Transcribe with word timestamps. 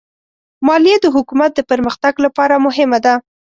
مالیه 0.67 0.97
د 1.01 1.05
حکومت 1.15 1.51
د 1.55 1.59
پرمختګ 1.71 2.13
لپاره 2.25 2.55
مهمه 2.65 2.99
ده. 3.05 3.13